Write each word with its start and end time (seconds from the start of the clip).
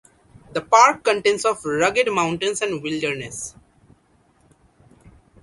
The 0.53 0.61
park 0.61 1.03
contains 1.03 1.45
of 1.45 1.63
rugged 1.63 2.11
mountains 2.11 2.63
and 2.63 2.81
wilderness. 2.81 3.53